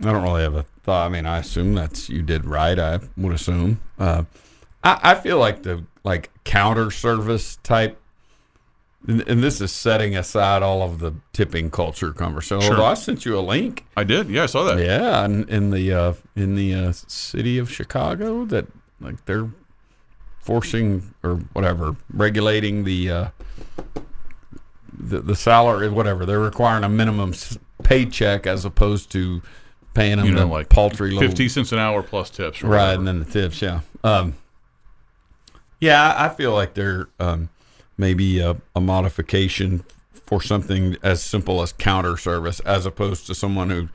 [0.00, 1.06] I don't really have a thought.
[1.06, 2.76] I mean, I assume that's you did right.
[2.76, 3.80] I would assume.
[4.00, 4.24] Uh,
[4.82, 8.00] I, I feel like the like counter service type,
[9.06, 12.62] and, this is setting aside all of the tipping culture conversation.
[12.62, 12.72] Sure.
[12.72, 13.84] Although I sent you a link.
[13.96, 14.28] I did.
[14.28, 14.78] Yeah, I saw that.
[14.84, 18.66] Yeah, in, in the uh, in the uh, city of Chicago, that
[19.00, 19.48] like they're
[20.40, 23.28] forcing or whatever regulating the uh,
[24.98, 27.34] the the salary, whatever they're requiring a minimum
[27.82, 29.42] paycheck as opposed to
[29.94, 32.62] paying them You know, the like paltry little 50 cents an hour plus tips.
[32.62, 32.98] right, whatever.
[32.98, 33.60] and then the tips.
[33.62, 34.34] Yeah, um,
[35.80, 37.48] yeah, I I feel like they're um,
[37.96, 43.70] maybe a, a modification for something as simple as counter service, as opposed to someone
[43.70, 43.88] who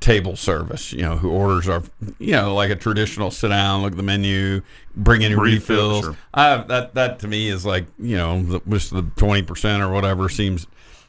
[0.00, 0.92] table service.
[0.92, 1.82] You know, who orders our,
[2.18, 4.62] you know, like a traditional sit down, look at the menu,
[4.96, 6.04] bring in refills.
[6.04, 6.16] sure.
[6.32, 9.90] I, that that to me is like you know, the, just the twenty percent or
[9.90, 10.66] whatever seems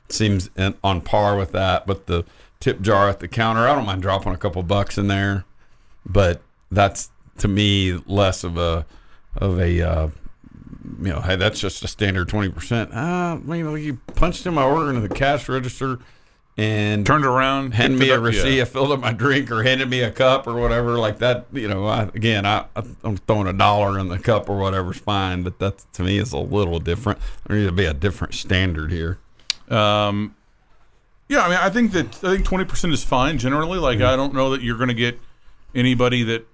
[0.10, 1.88] seems in, on par with that.
[1.88, 2.26] But the
[2.60, 5.46] tip jar at the counter, I don't mind dropping a couple bucks in there
[6.06, 7.10] but that's
[7.40, 8.86] to me less of a
[9.36, 10.10] of a uh,
[11.00, 14.64] you know hey that's just a standard 20% ah you know you punched in my
[14.64, 16.00] order into the cash register
[16.58, 17.74] and Turned around.
[17.74, 18.62] handed me a receipt.
[18.62, 21.68] I filled up my drink or handed me a cup or whatever like that you
[21.68, 22.66] know I, again I,
[23.04, 26.32] I'm throwing a dollar in the cup or whatever's fine but that to me is
[26.32, 29.18] a little different there needs to be a different standard here
[29.70, 30.36] Um,
[31.28, 33.80] yeah, I mean, I think that I think twenty percent is fine generally.
[33.80, 34.08] Like, Mm-hmm.
[34.08, 35.20] I don't know that you're going to get
[35.74, 36.48] anybody that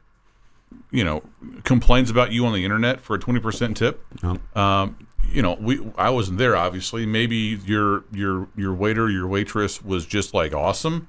[0.91, 1.21] you know
[1.65, 4.01] complains about you on the internet for a twenty percent tip.
[4.23, 4.39] No.
[4.55, 4.95] Um,
[5.29, 7.05] you know, we I wasn't there obviously.
[7.05, 11.07] Maybe your your your waiter, your waitress was just like awesome,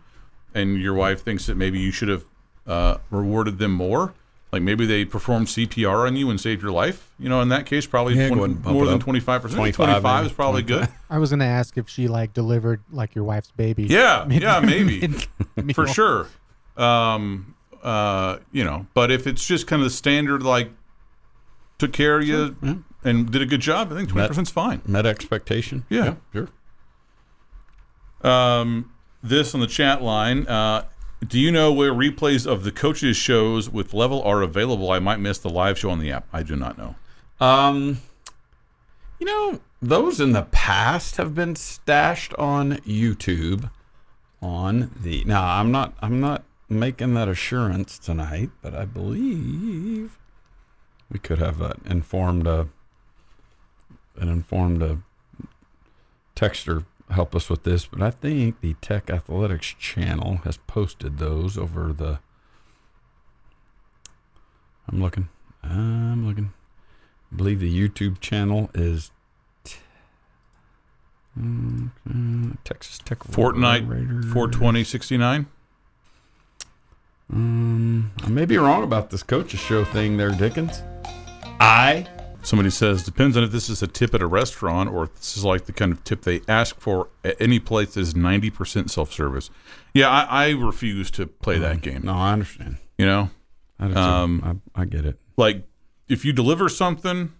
[0.55, 2.25] and your wife thinks that maybe you should have
[2.67, 4.15] uh, rewarded them more.
[4.53, 7.11] Like maybe they performed CPR on you and saved your life.
[7.19, 9.41] You know, in that case, probably Yeah, 20 ahead and bump more than twenty five
[9.41, 9.57] percent.
[9.57, 10.89] 25 Twenty five is probably good.
[11.09, 13.85] I was gonna ask if she like delivered like your wife's baby.
[13.85, 15.09] Yeah, Mid- yeah, maybe
[15.57, 16.29] mid- for sure.
[16.77, 20.71] Um, uh, you know, but if it's just kind of the standard, like
[21.79, 24.83] took care of you and did a good job, I think twenty percent's fine.
[24.87, 26.15] met expectation Yeah.
[26.33, 26.49] sure
[28.23, 30.47] Um, this on the chat line.
[30.47, 30.85] Uh,
[31.27, 34.91] do you know where replays of the coaches' shows with level are available?
[34.91, 36.27] I might miss the live show on the app.
[36.33, 36.97] I do not know.
[37.41, 38.01] Um,
[39.19, 43.71] you know, those in the past have been stashed on YouTube.
[44.41, 45.95] On the now, I'm not.
[46.03, 50.19] I'm not making that assurance tonight, but I believe
[51.09, 52.65] we could have uh, informed uh,
[54.17, 54.97] an informed uh,
[56.37, 57.87] texter help us with this.
[57.87, 62.19] But I think the Tech Athletics channel has posted those over the.
[64.91, 65.29] I'm looking.
[65.63, 66.53] I'm looking.
[67.33, 69.11] I believe the YouTube channel is
[69.65, 69.77] t-
[71.39, 71.91] mm,
[72.65, 74.25] Texas Tech Fortnite Raiders.
[74.33, 75.47] 420 69.
[77.33, 80.83] Um, I may be wrong about this coaches show thing there, Dickens.
[81.61, 82.07] I
[82.45, 85.37] Somebody says depends on if this is a tip at a restaurant or if this
[85.37, 88.51] is like the kind of tip they ask for at any place that is ninety
[88.51, 89.49] percent self service.
[89.95, 92.03] Yeah, I, I refuse to play that game.
[92.05, 92.79] no, I understand.
[92.99, 93.31] You know,
[93.79, 93.93] I.
[93.93, 95.19] Um, I, I get it.
[95.37, 95.67] like
[96.09, 97.33] if you deliver something,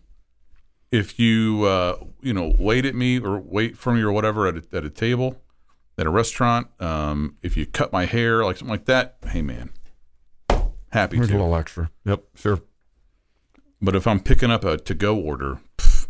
[0.93, 4.57] if you uh, you know wait at me or wait for me or whatever at
[4.57, 5.37] a, at a table,
[5.99, 9.71] at a restaurant, um, if you cut my hair like something like that, hey man,
[10.91, 11.91] happy Here's a little extra.
[12.05, 12.61] Yep, sure.
[13.83, 16.07] But if I'm picking up a to go order, pff,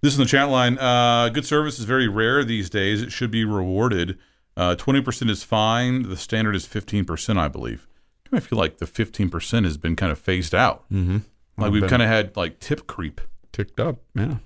[0.00, 0.78] This is the chat line.
[0.78, 3.02] Uh, good service is very rare these days.
[3.02, 4.16] It should be rewarded.
[4.56, 6.08] Uh, Twenty percent is fine.
[6.08, 7.88] The standard is fifteen percent, I believe.
[8.32, 10.84] I feel like the fifteen percent has been kind of phased out.
[10.92, 11.18] Mm-hmm.
[11.58, 13.20] Like we've kind of had like tip creep.
[13.52, 13.98] ticked up.
[14.14, 14.36] Yeah.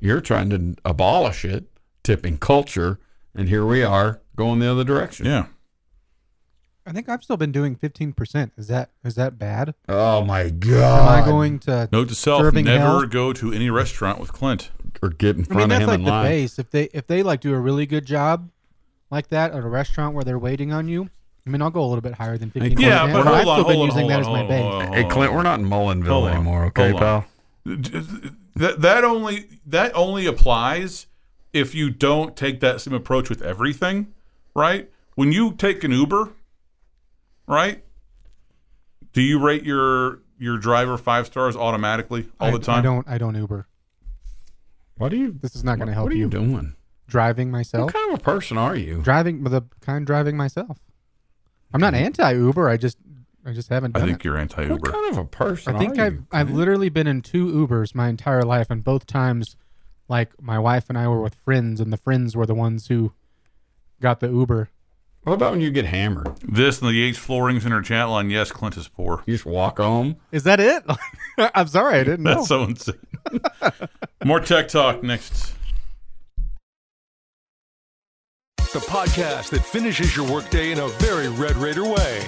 [0.00, 1.64] You're trying to abolish it,
[2.02, 2.98] tipping culture,
[3.34, 5.26] and here we are going the other direction.
[5.26, 5.46] Yeah.
[6.86, 8.50] I think I've still been doing 15%.
[8.58, 9.74] Is that is that bad?
[9.88, 10.72] Oh my god!
[10.72, 11.22] Am god.
[11.22, 13.06] I going to Note to self: never hell?
[13.06, 14.70] go to any restaurant with Clint.
[15.02, 16.24] or get in front I mean, of that's him like in the line?
[16.26, 16.58] base.
[16.58, 18.50] If they if they like do a really good job
[19.10, 21.08] like that at a restaurant where they're waiting on you,
[21.46, 22.78] I mean, I'll go a little bit higher than 15%.
[22.78, 24.62] Yeah, but I've hold on, still been hold on, using that on, as my base.
[24.64, 27.22] on, hold on, Hey Clint, we're not in Mullinville anymore, okay, hold on.
[27.22, 28.24] pal?
[28.56, 31.06] That that only that only applies
[31.52, 34.12] if you don't take that same approach with everything,
[34.54, 34.90] right?
[35.14, 36.30] When you take an Uber,
[37.46, 37.84] right?
[39.12, 42.78] Do you rate your your driver five stars automatically all I, the time?
[42.78, 43.08] I don't.
[43.08, 43.66] I don't Uber.
[44.96, 46.04] What are you This is not going to help.
[46.04, 46.30] what are you you.
[46.30, 46.76] doing?
[47.08, 47.86] Driving myself.
[47.86, 49.02] What kind of a person are you?
[49.02, 50.78] Driving the kind driving myself.
[51.72, 52.04] I'm not mm-hmm.
[52.04, 52.68] anti Uber.
[52.68, 52.98] I just
[53.44, 54.24] I just haven't I think it.
[54.24, 54.74] you're anti Uber.
[54.74, 54.92] What Uber.
[54.92, 56.26] kind of a person I think are I've you?
[56.32, 59.56] I've literally been in two Ubers my entire life, and both times,
[60.08, 63.12] like my wife and I were with friends, and the friends were the ones who
[64.00, 64.70] got the Uber.
[65.24, 66.36] What about when you get hammered?
[66.42, 68.28] This and the Yates Flooring Center chat line.
[68.28, 69.22] Yes, Clint is poor.
[69.24, 70.16] You just walk home.
[70.32, 70.84] Is that it?
[71.54, 72.34] I'm sorry, I didn't know.
[72.34, 72.98] That's someone said.
[74.22, 75.54] More tech talk next.
[78.58, 82.22] The podcast that finishes your workday in a very Red Raider way.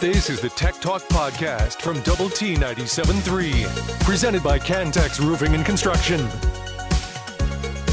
[0.00, 5.64] This is the Tech Talk Podcast from Double T 97.3, presented by Cantex Roofing and
[5.64, 6.28] Construction.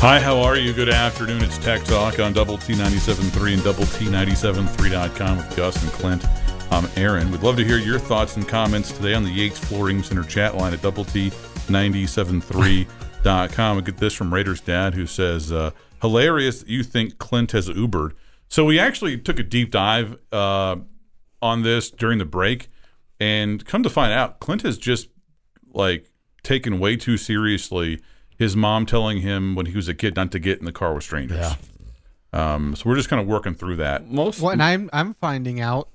[0.01, 0.73] Hi, how are you?
[0.73, 1.43] Good afternoon.
[1.43, 6.25] It's Tech Talk on Double T 97.3 and Double T 97.3.com with Gus and Clint.
[6.71, 7.31] I'm Aaron.
[7.31, 10.57] We'd love to hear your thoughts and comments today on the Yates Flooring Center chat
[10.57, 13.75] line at Double T 97.3.com.
[13.75, 15.69] We get this from Raiders Dad who says, uh,
[16.01, 18.13] hilarious that you think Clint has Ubered.
[18.47, 20.77] So we actually took a deep dive uh,
[21.43, 22.71] on this during the break,
[23.19, 25.09] and come to find out, Clint has just
[25.71, 26.09] like
[26.41, 28.01] taken way too seriously
[28.41, 30.93] his mom telling him when he was a kid not to get in the car
[30.95, 31.37] with strangers.
[31.37, 31.55] Yeah.
[32.53, 34.09] Um, so we're just kind of working through that.
[34.09, 35.89] Most Well, and I'm I'm finding out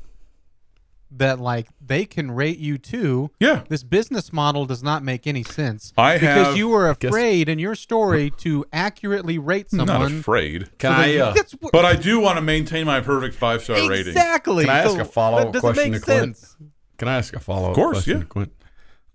[1.11, 3.31] that like they can rate you too.
[3.41, 3.63] Yeah.
[3.69, 5.93] This business model does not make any sense.
[5.97, 10.13] I because have- you were guess- afraid in your story to accurately rate I'm someone.
[10.13, 13.01] not afraid, can so I uh, that's what- but I do want to maintain my
[13.01, 14.09] perfect five star rating.
[14.09, 14.65] exactly.
[14.65, 16.37] Can I ask So a follow-up question make to Clint?
[16.37, 16.57] sense.
[16.99, 17.83] can I ask a follow up question?
[17.83, 18.23] Of course, question yeah.
[18.23, 18.53] to Clint?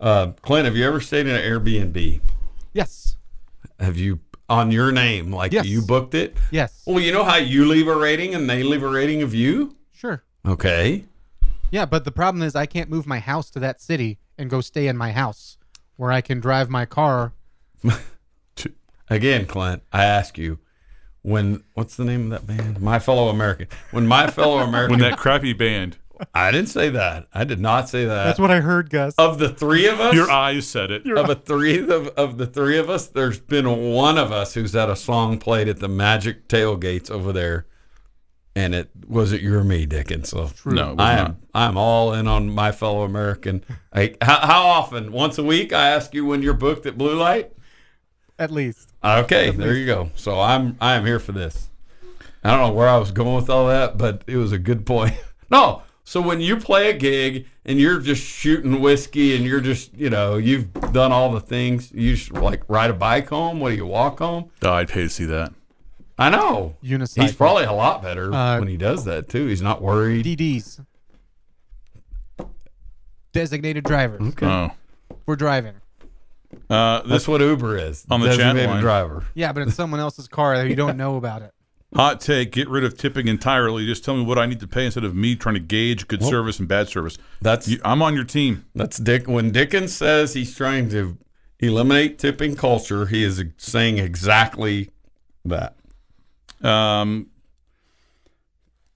[0.00, 2.20] Uh, Clint, have you ever stayed in an Airbnb?
[2.72, 3.11] Yes.
[3.82, 5.32] Have you on your name?
[5.32, 5.66] Like Yes.
[5.66, 6.36] you booked it?
[6.50, 6.82] Yes.
[6.86, 9.76] Well, you know how you leave a rating and they leave a rating of you?
[9.92, 10.22] Sure.
[10.46, 11.04] Okay.
[11.70, 14.60] Yeah, but the problem is I can't move my house to that city and go
[14.60, 15.56] stay in my house
[15.96, 17.32] where I can drive my car.
[19.10, 20.58] Again, Clint, I ask you,
[21.22, 22.80] when what's the name of that band?
[22.80, 23.68] My fellow American.
[23.90, 25.98] When my fellow American, When that crappy band,
[26.34, 27.26] I didn't say that.
[27.32, 28.24] I did not say that.
[28.24, 29.14] That's what I heard, Gus.
[29.18, 31.06] of the three of us, your eyes said it.
[31.06, 34.72] of a three of, of the three of us, there's been one of us who's
[34.72, 37.66] had a song played at the Magic tailgates over there,
[38.54, 40.28] and it was it you or me, Dickens.
[40.30, 41.26] So No, it was I not.
[41.28, 43.64] am I'm all in on my fellow American.
[43.92, 45.12] I, how, how often?
[45.12, 45.72] Once a week?
[45.72, 47.52] I ask you when you're booked at Blue Light.
[48.38, 48.92] At least.
[49.04, 50.10] Okay, there you go.
[50.14, 51.68] So I'm I am here for this.
[52.44, 54.84] I don't know where I was going with all that, but it was a good
[54.84, 55.14] point.
[55.50, 59.94] no, so when you play a gig and you're just shooting whiskey and you're just
[59.94, 63.60] you know you've done all the things, you should like ride a bike home.
[63.60, 64.50] What do you walk home?
[64.62, 65.52] Oh, I'd pay to see that.
[66.18, 66.76] I know.
[66.84, 67.22] Unicycle.
[67.22, 69.46] He's probably a lot better Uh, when he does that too.
[69.46, 70.24] He's not worried.
[70.26, 70.84] DDs.
[73.32, 74.70] Designated driver Oh,
[75.24, 75.74] for driving.
[76.68, 78.04] uh, this That's what Uber is.
[78.10, 79.24] On the Designated driver.
[79.34, 81.52] Yeah, but it's someone else's car that you don't know about it.
[81.94, 83.86] Hot take: get rid of tipping entirely.
[83.86, 86.22] Just tell me what I need to pay instead of me trying to gauge good
[86.22, 87.18] service and bad service.
[87.40, 88.64] That's You, I'm on your team.
[88.74, 89.28] That's Dick.
[89.28, 91.18] When Dickens says he's trying to
[91.60, 94.90] eliminate tipping culture, he is saying exactly
[95.44, 95.76] that.
[96.62, 97.28] Um,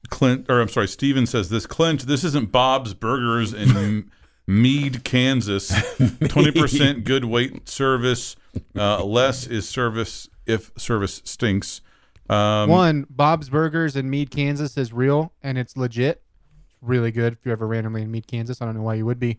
[0.09, 1.67] Clint, or I'm sorry, Steven says this.
[1.67, 4.11] Clint, this isn't Bob's Burgers in
[4.47, 5.69] Meade, Kansas.
[6.29, 8.37] Twenty percent good weight service.
[8.75, 11.81] Uh, less is service if service stinks.
[12.29, 16.23] Um, One, Bob's Burgers in Meade, Kansas is real and it's legit.
[16.65, 18.61] It's really good if you're ever randomly in Meade, Kansas.
[18.61, 19.39] I don't know why you would be.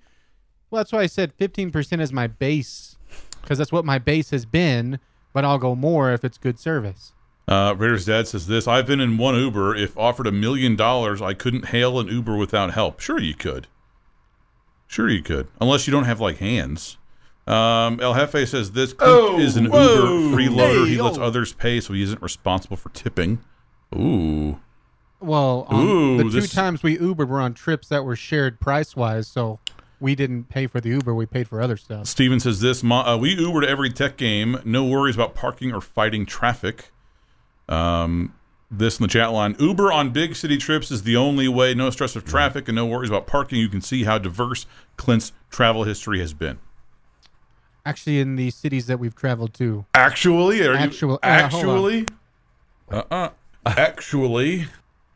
[0.70, 2.98] Well, that's why I said 15% is my base
[3.42, 5.00] because that's what my base has been,
[5.34, 7.14] but I'll go more if it's good service.
[7.48, 8.68] Uh, Raiders dad says this.
[8.68, 9.74] I've been in one Uber.
[9.76, 13.00] If offered a million dollars, I couldn't hail an Uber without help.
[13.00, 13.68] Sure, you could.
[14.86, 16.98] Sure, you could, unless you don't have like hands.
[17.48, 20.18] Um, El Jefe says this Oh, is an whoa.
[20.20, 20.84] Uber freeloader.
[20.86, 21.24] Hey, he lets yo.
[21.24, 23.40] others pay, so he isn't responsible for tipping.
[23.96, 24.60] Ooh.
[25.20, 28.60] Well, um, Ooh, the two this- times we Ubered were on trips that were shared
[28.60, 29.60] price wise, so
[30.00, 31.16] we didn't pay for the Uber.
[31.16, 32.06] We paid for other stuff.
[32.08, 32.84] Steven says this.
[32.84, 34.60] Mo- uh, we Uber to every tech game.
[34.66, 36.92] No worries about parking or fighting traffic.
[37.70, 38.34] Um,
[38.70, 39.56] this in the chat line.
[39.60, 41.74] Uber on big city trips is the only way.
[41.74, 43.60] No stress of traffic and no worries about parking.
[43.60, 44.66] You can see how diverse
[44.98, 46.60] Clint's travel history has been.
[47.88, 52.06] Actually, in the cities that we've traveled to, Actually, are Actual- you uh, actually?
[52.92, 53.30] Uh uh
[53.66, 54.66] Actually,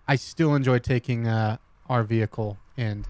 [0.07, 1.57] I still enjoy taking uh,
[1.89, 3.05] our vehicle and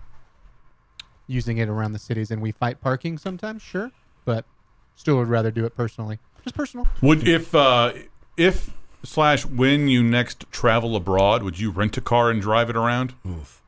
[1.28, 2.32] using it around the cities.
[2.32, 3.92] And we fight parking sometimes, sure,
[4.26, 4.46] but
[4.96, 6.18] still would rather do it personally.
[6.44, 6.88] Just personal.
[7.04, 7.94] would if uh,
[8.38, 8.72] if
[9.04, 13.14] slash when you next travel abroad, would you rent a car and drive it around?
[13.28, 13.62] Oof.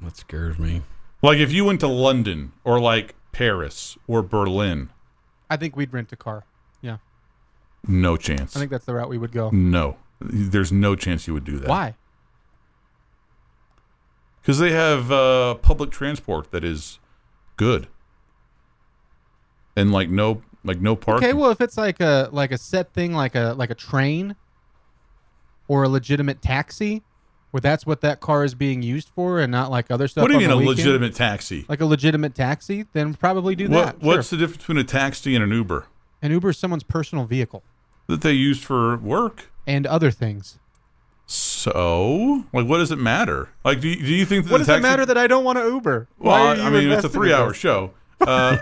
[0.00, 0.80] That scares me.
[1.20, 4.88] Like if you went to London or like Paris or Berlin,
[5.50, 6.44] I think we'd rent a car.
[6.80, 6.98] Yeah,
[7.86, 8.56] no chance.
[8.56, 9.50] I think that's the route we would go.
[9.50, 11.68] no, there's no chance you would do that.
[11.68, 11.94] Why?
[14.40, 16.98] Because they have uh, public transport that is
[17.56, 17.88] good,
[19.76, 21.28] and like no like no parking.
[21.28, 24.36] Okay, well, if it's like a like a set thing, like a like a train,
[25.66, 27.02] or a legitimate taxi,
[27.54, 30.22] where that's what that car is being used for, and not like other stuff.
[30.22, 31.64] what do you mean a weekend, legitimate taxi?
[31.68, 34.00] Like a legitimate taxi, then probably do What that.
[34.02, 34.36] what's sure.
[34.36, 35.86] the difference between a taxi and an Uber
[36.20, 37.62] An Uber is someone's personal vehicle
[38.08, 39.50] that they use for work?
[39.68, 40.58] and other things.
[41.26, 43.50] So, like, what does it matter?
[43.64, 45.56] Like, do you, do you think that What does it matter that I don't want
[45.58, 46.08] to Uber?
[46.18, 47.92] Well, I mean, it's a three-hour show.
[48.20, 48.56] Uh,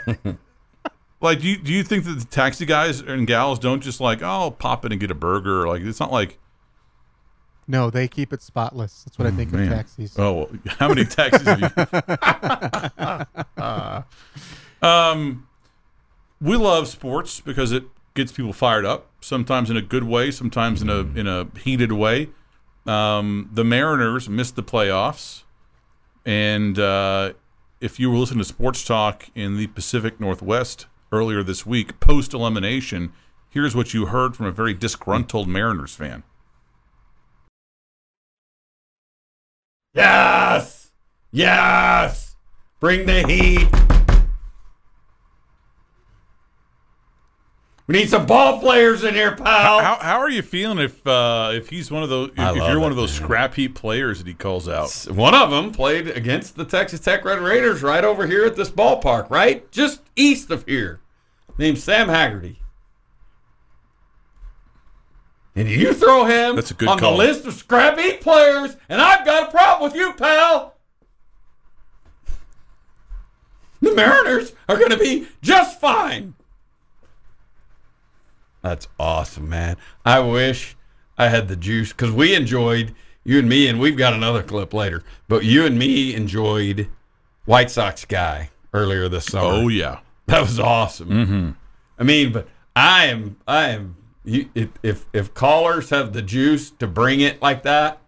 [1.20, 4.22] like, do you, do you think that the taxi guys and gals don't just like,
[4.22, 5.68] oh, I'll pop in and get a burger?
[5.68, 6.38] Like, it's not like,
[7.68, 9.05] No, they keep it spotless.
[9.05, 9.64] That's what I think man.
[9.64, 10.18] of taxis.
[10.18, 11.68] oh, how many taxis have you?
[14.88, 15.46] um,
[16.40, 19.09] we love sports because it gets people fired up.
[19.20, 22.31] Sometimes in a good way, sometimes in a in a heated way.
[22.85, 25.44] Um, the Mariners missed the playoffs,
[26.27, 27.35] and uh,
[27.81, 32.35] if you were listening to Sports Talk in the Pacific Northwest earlier this week, post
[32.35, 33.12] elimination,
[33.48, 36.25] here's what you heard from a very disgruntled Mariners fan.
[39.94, 40.90] Yes!
[41.31, 42.37] Yes!
[42.81, 43.68] Bring the heat!
[47.87, 49.81] We need some ball players in here, pal.
[49.81, 52.81] How, how are you feeling if uh, if he's one of those if, if you're
[52.81, 53.24] one of those man.
[53.24, 54.90] scrap heap players that he calls out?
[55.11, 58.70] One of them played against the Texas Tech Red Raiders right over here at this
[58.70, 59.70] ballpark, right?
[59.72, 61.00] Just east of here.
[61.59, 62.62] Named Sam Haggerty.
[65.54, 67.12] And you throw him That's a good on call.
[67.12, 70.74] the list of scrap heap players, and I've got a problem with you, pal.
[73.80, 76.34] The Mariners are going to be just fine.
[78.62, 79.76] That's awesome, man.
[80.04, 80.76] I wish
[81.18, 84.72] I had the juice because we enjoyed you and me, and we've got another clip
[84.72, 85.02] later.
[85.28, 86.88] But you and me enjoyed
[87.44, 89.48] White Sox guy earlier this summer.
[89.52, 91.08] Oh yeah, That was awesome.
[91.08, 91.50] Mm-hmm.
[91.98, 93.96] I mean, but I am, I am.
[94.24, 97.98] You, if, if if callers have the juice to bring it like that,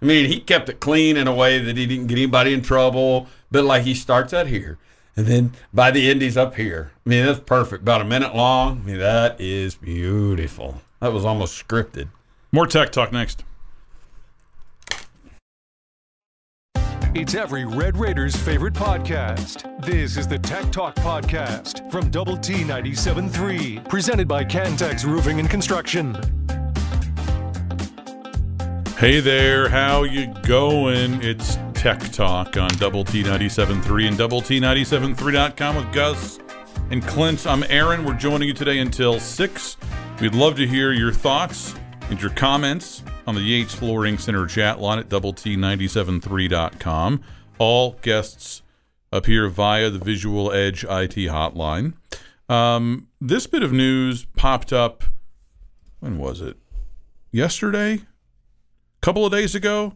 [0.00, 2.62] I mean, he kept it clean in a way that he didn't get anybody in
[2.62, 3.26] trouble.
[3.50, 4.78] But like he starts out here,
[5.16, 6.92] and then by the end he's up here.
[7.06, 7.82] I mean, that's perfect.
[7.82, 8.82] About a minute long.
[8.82, 10.82] I mean, that is beautiful.
[11.00, 12.08] That was almost scripted.
[12.52, 13.44] more tech talk next.
[17.14, 19.82] It's every Red Raiders favorite podcast.
[19.82, 25.48] This is the Tech Talk Podcast from Double T 97.3, presented by Cantex Roofing and
[25.48, 26.14] Construction.
[28.98, 31.22] Hey there, how you going?
[31.22, 36.38] It's Tech Talk on Double T 97.3 and Double T973.com with Gus
[36.90, 37.46] and Clint.
[37.46, 38.04] I'm Aaron.
[38.04, 39.76] We're joining you today until 6.
[40.20, 41.74] We'd love to hear your thoughts
[42.10, 47.20] and your comments on the Yates Flooring Center chat line at Double T973.com.
[47.58, 48.62] All guests
[49.12, 51.92] appear via the Visual Edge IT hotline.
[52.48, 55.04] Um, this bit of news popped up,
[56.00, 56.56] when was it?
[57.30, 57.96] Yesterday?
[57.96, 59.94] A couple of days ago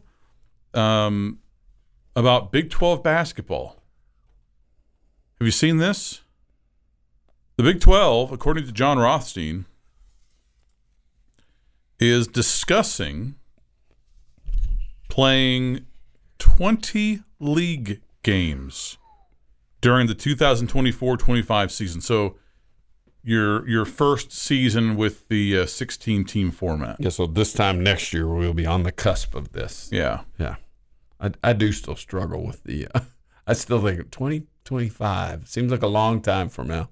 [0.75, 1.39] um,
[2.15, 3.81] about Big 12 basketball.
[5.39, 6.21] Have you seen this?
[7.57, 9.65] The Big 12, according to Jon Rothstein,
[11.99, 13.35] is discussing
[15.09, 15.85] playing
[16.39, 18.97] 20 league games
[19.81, 22.01] during the 2024-25 season.
[22.01, 22.35] So
[23.23, 26.97] your your first season with the uh, 16 team format.
[26.99, 27.09] Yeah.
[27.09, 29.89] So this time next year we'll be on the cusp of this.
[29.91, 30.21] Yeah.
[30.37, 30.55] Yeah.
[31.19, 32.87] I, I do still struggle with the.
[32.93, 33.01] Uh,
[33.47, 36.89] I still think 2025 Seems like a long time from now.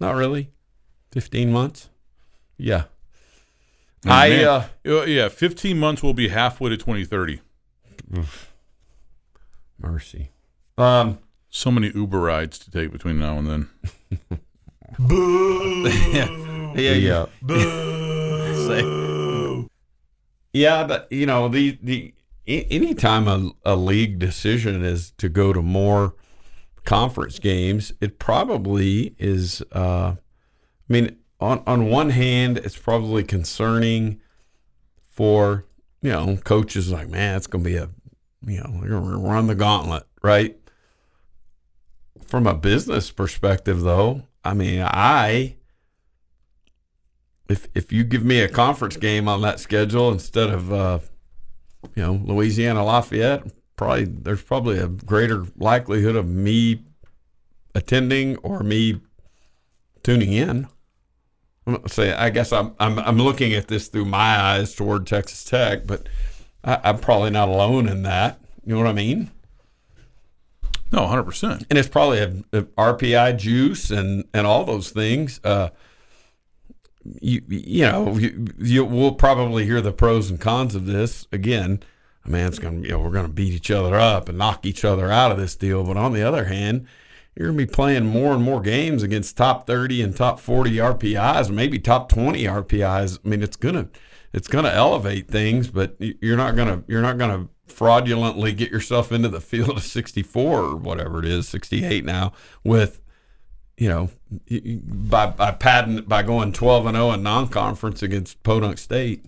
[0.00, 0.50] Not really.
[1.12, 1.88] 15 months?
[2.56, 2.84] Yeah.
[4.04, 7.40] I Man, uh uh, yeah, 15 months will be halfway to 2030.
[9.78, 10.30] mercy.
[10.78, 11.18] Um
[11.50, 13.68] So many Uber rides to take between now and then.
[14.98, 15.88] Boo.
[16.76, 17.26] yeah, yeah.
[18.66, 19.68] Say-
[20.54, 22.12] yeah, but you know, the the
[22.46, 26.14] a- anytime a, a league decision is to go to more
[26.84, 29.62] conference games, it probably is.
[29.72, 34.20] Uh, I mean, on on one hand, it's probably concerning
[35.08, 35.64] for
[36.00, 37.88] you know coaches like, man, it's going to be a
[38.46, 40.56] you know we're going to run the gauntlet, right?
[42.24, 45.56] From a business perspective, though, I mean, I
[47.48, 50.98] if if you give me a conference game on that schedule instead of uh,
[51.94, 53.44] you know Louisiana Lafayette,
[53.76, 56.84] probably there's probably a greater likelihood of me
[57.74, 59.00] attending or me
[60.02, 60.68] tuning in.
[61.86, 65.86] Say I guess I'm I'm I'm looking at this through my eyes toward Texas Tech,
[65.86, 66.08] but
[66.64, 68.40] I, I'm probably not alone in that.
[68.64, 69.30] You know what I mean?
[70.90, 71.64] No, 100%.
[71.70, 75.40] and it's probably a, a RPI juice and and all those things.
[75.44, 75.70] Uh,
[77.20, 81.82] you you know you, you will probably hear the pros and cons of this again.
[82.24, 84.84] I mean, it's gonna you know we're gonna beat each other up and knock each
[84.84, 85.84] other out of this deal.
[85.84, 86.86] But on the other hand,
[87.34, 91.50] you're gonna be playing more and more games against top thirty and top forty RPIs,
[91.50, 93.18] maybe top twenty RPIs.
[93.24, 93.88] I mean, it's gonna
[94.32, 99.28] it's gonna elevate things, but you're not gonna you're not gonna fraudulently get yourself into
[99.28, 102.32] the field of 64 or whatever it is 68 now
[102.64, 103.00] with
[103.78, 104.10] you know
[104.84, 109.24] by by padding by going 12 and 0 in non-conference against Podunk State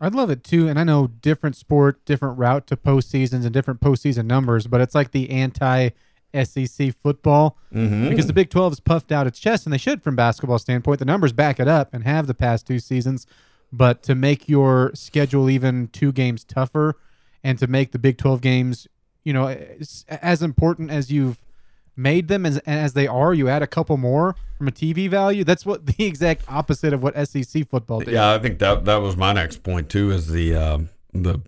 [0.00, 3.80] I'd love it too, and I know different sport, different route to postseasons and different
[3.80, 5.90] postseason numbers, but it's like the anti
[6.34, 7.56] SEC football
[8.08, 10.98] because the Big Twelve has puffed out its chest, and they should from basketball standpoint.
[10.98, 13.26] The numbers back it up and have the past two seasons,
[13.72, 16.96] but to make your schedule even two games tougher,
[17.42, 18.86] and to make the Big Twelve games,
[19.24, 21.38] you know, as, as important as you've
[21.96, 25.44] made them as as they are, you add a couple more from a TV value.
[25.44, 28.14] That's what the exact opposite of what SEC football did.
[28.14, 30.10] Yeah, I think that that was my next point too.
[30.10, 31.40] Is the um, the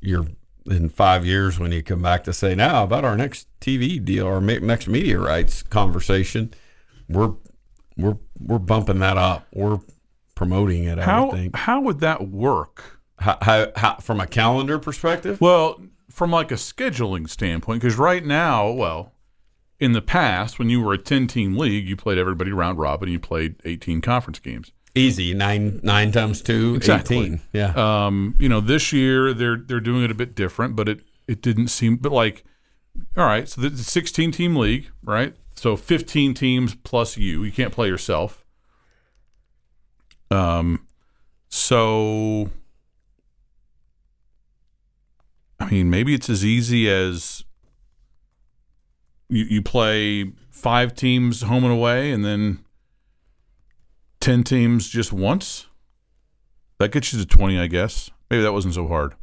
[0.00, 0.26] you're
[0.66, 4.26] in five years when you come back to say now about our next TV deal
[4.26, 6.52] or next media rights conversation,
[7.08, 7.34] we're
[7.96, 9.46] we're we're bumping that up.
[9.52, 9.80] We're
[10.34, 10.98] promoting it.
[10.98, 11.56] I How would think.
[11.56, 13.00] how would that work?
[13.18, 15.40] How, how, how, from a calendar perspective?
[15.40, 19.12] Well, from like a scheduling standpoint, because right now, well,
[19.78, 23.08] in the past, when you were a ten-team league, you played everybody round robin.
[23.08, 24.72] You played eighteen conference games.
[24.94, 27.16] Easy nine nine times two, Exactly.
[27.16, 27.40] 18.
[27.52, 27.72] Yeah.
[28.06, 31.40] Um, you know, this year they're they're doing it a bit different, but it it
[31.40, 31.96] didn't seem.
[31.96, 32.44] But like,
[33.16, 35.34] all right, so the sixteen-team league, right?
[35.54, 37.42] So fifteen teams plus you.
[37.42, 38.44] You can't play yourself.
[40.30, 40.86] Um,
[41.48, 42.50] so
[45.58, 47.44] I mean, maybe it's as easy as
[49.28, 52.61] you you play five teams home and away, and then
[54.22, 55.66] ten teams just once.
[56.78, 58.10] That gets you to twenty, I guess.
[58.30, 59.14] Maybe that wasn't so hard.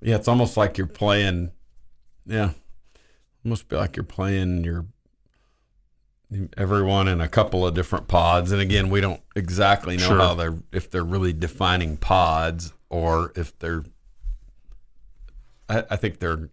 [0.00, 1.50] Yeah, it's almost like you're playing.
[2.24, 2.52] Yeah,
[3.44, 4.86] almost be like you're playing your
[6.56, 8.52] everyone in a couple of different pods.
[8.52, 10.18] And again, we don't exactly know Sure.
[10.18, 13.84] how they're if they're really defining pods or if they're.
[15.68, 16.48] I, I think they're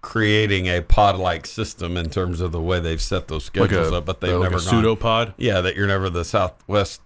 [0.00, 3.96] creating a pod-like system in terms of the way they've set those Like schedules a,
[3.96, 5.34] up, but they've like never a pseudopod.
[5.36, 7.00] yeah, that you're never the Southwest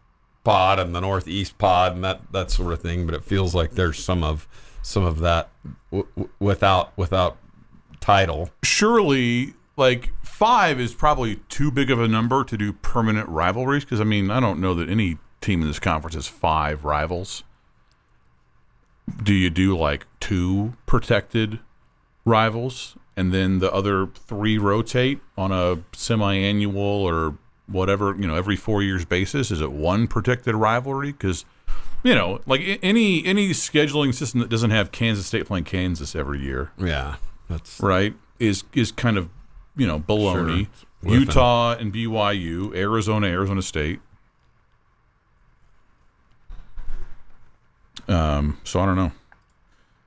[0.45, 3.07] pod and the Northeast pod and that that sort of thing.
[3.07, 4.47] But it feels like there's some of
[4.83, 5.49] some of that
[5.91, 7.39] w- w- without without
[8.01, 8.51] title.
[8.65, 14.01] surely like five is probably too big of a number to do permanent rivalries because
[14.01, 17.43] I mean I don't know that any team in this conference has five rivals.
[19.23, 21.61] Do you do like two protected
[22.25, 28.57] rivals and then the other three rotate on a semi-annual or whatever you know every
[28.57, 29.51] four years basis?
[29.51, 31.13] Is it one protected rivalry?
[31.13, 31.45] Because
[32.03, 36.41] you know like any any scheduling system that doesn't have Kansas State playing Kansas every
[36.41, 37.17] year Yeah,
[37.49, 39.29] that's right is is kind of
[39.77, 40.67] you know baloney.
[41.03, 41.15] Sure.
[41.15, 44.01] Utah and BYU, Arizona, Arizona State.
[48.07, 49.13] Um, so I don't know.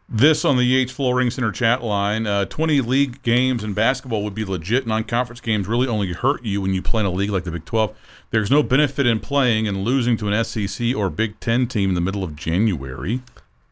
[0.07, 4.35] This on the Yates Flooring Center chat line: uh, Twenty league games in basketball would
[4.35, 4.85] be legit.
[4.85, 7.65] Non-conference games really only hurt you when you play in a league like the Big
[7.65, 7.95] Twelve.
[8.29, 11.95] There's no benefit in playing and losing to an SEC or Big Ten team in
[11.95, 13.21] the middle of January.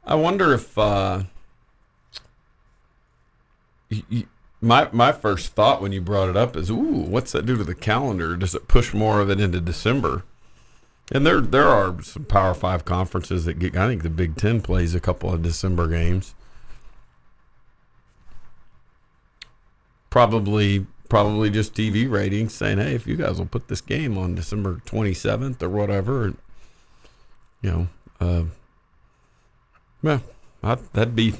[0.05, 1.23] I wonder if uh,
[4.59, 7.63] my my first thought when you brought it up is, ooh, what's that do to
[7.63, 8.35] the calendar?
[8.35, 10.23] Does it push more of it into December?
[11.13, 13.77] And there there are some Power Five conferences that get.
[13.77, 16.33] I think the Big Ten plays a couple of December games.
[20.09, 24.33] Probably probably just TV ratings saying, hey, if you guys will put this game on
[24.33, 26.33] December twenty seventh or whatever,
[27.61, 27.87] you know,
[28.19, 28.43] uh,
[30.01, 30.19] yeah,
[30.63, 31.35] I, that'd be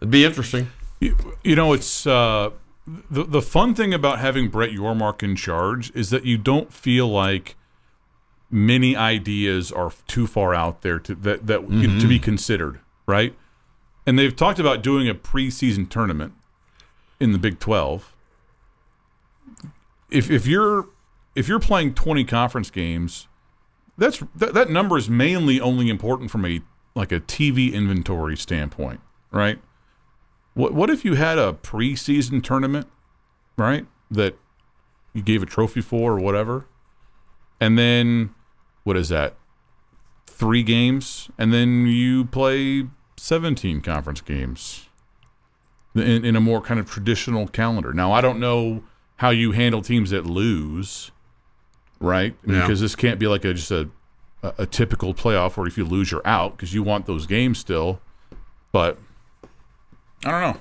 [0.00, 0.70] that'd be interesting.
[1.00, 2.50] You, you know, it's uh,
[3.10, 7.08] the the fun thing about having Brett Yormark in charge is that you don't feel
[7.08, 7.56] like
[8.52, 12.18] many ideas are too far out there to that that to be mm-hmm.
[12.18, 13.34] considered, right?
[14.06, 16.34] And they've talked about doing a preseason tournament
[17.18, 18.14] in the Big Twelve.
[20.10, 20.86] If if you're
[21.34, 23.26] if you're playing twenty conference games,
[23.96, 26.60] that's that, that number is mainly only important from a
[26.94, 29.00] like a TV inventory standpoint,
[29.30, 29.58] right?
[30.52, 32.86] What what if you had a preseason tournament,
[33.56, 33.86] right?
[34.10, 34.36] That
[35.14, 36.66] you gave a trophy for or whatever,
[37.58, 38.34] and then
[38.84, 39.34] what is that?
[40.26, 44.88] Three games, and then you play seventeen conference games
[45.94, 47.92] in, in a more kind of traditional calendar.
[47.92, 48.82] Now I don't know
[49.16, 51.10] how you handle teams that lose,
[52.00, 52.34] right?
[52.46, 52.62] Yeah.
[52.62, 53.88] Because this can't be like a just a
[54.42, 57.58] a, a typical playoff where if you lose you're out because you want those games
[57.58, 58.00] still,
[58.72, 58.98] but.
[60.24, 60.60] I don't know.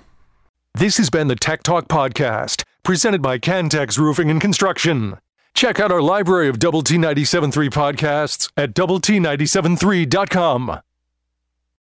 [0.74, 5.18] This has been the Tech Talk Podcast, presented by Cantex Roofing and Construction.
[5.54, 10.80] Check out our library of Double T 97.3 podcasts at Double T 97.3.com.